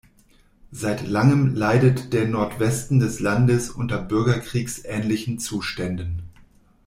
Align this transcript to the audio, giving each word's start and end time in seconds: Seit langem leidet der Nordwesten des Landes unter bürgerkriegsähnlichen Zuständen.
Seit 0.71 1.07
langem 1.07 1.53
leidet 1.53 2.11
der 2.11 2.27
Nordwesten 2.27 2.99
des 2.99 3.19
Landes 3.19 3.69
unter 3.69 4.01
bürgerkriegsähnlichen 4.01 5.37
Zuständen. 5.37 6.23